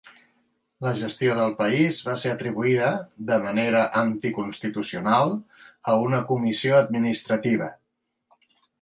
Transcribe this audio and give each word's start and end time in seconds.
La 0.85 0.93
gestió 1.01 1.35
del 1.39 1.53
país 1.59 1.99
va 2.07 2.15
ser 2.21 2.31
atribuïda, 2.37 2.89
de 3.33 3.39
manera 3.45 3.83
anticonstitucional, 4.01 5.37
a 5.95 5.99
una 6.09 6.27
comissió 6.35 6.83
administrativa. 6.83 7.73